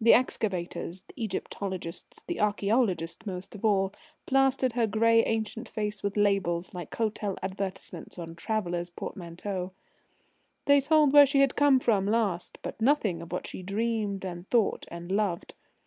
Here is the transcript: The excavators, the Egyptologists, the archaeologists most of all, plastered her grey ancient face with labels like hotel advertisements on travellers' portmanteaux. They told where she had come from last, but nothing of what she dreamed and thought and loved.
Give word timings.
The 0.00 0.14
excavators, 0.14 1.02
the 1.02 1.24
Egyptologists, 1.24 2.22
the 2.26 2.40
archaeologists 2.40 3.26
most 3.26 3.54
of 3.54 3.66
all, 3.66 3.92
plastered 4.24 4.72
her 4.72 4.86
grey 4.86 5.22
ancient 5.26 5.68
face 5.68 6.02
with 6.02 6.16
labels 6.16 6.72
like 6.72 6.94
hotel 6.94 7.36
advertisements 7.42 8.18
on 8.18 8.34
travellers' 8.34 8.88
portmanteaux. 8.88 9.72
They 10.64 10.80
told 10.80 11.12
where 11.12 11.26
she 11.26 11.40
had 11.40 11.54
come 11.54 11.80
from 11.80 12.06
last, 12.06 12.56
but 12.62 12.80
nothing 12.80 13.20
of 13.20 13.30
what 13.30 13.46
she 13.46 13.62
dreamed 13.62 14.24
and 14.24 14.48
thought 14.48 14.86
and 14.90 15.12
loved. 15.12 15.52